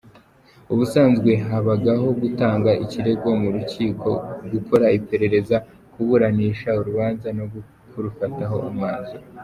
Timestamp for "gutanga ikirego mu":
2.21-3.49